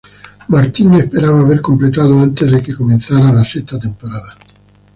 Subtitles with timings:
[0.47, 4.35] Martin esperaba haber completado antes de que comenzara la sexta temporada.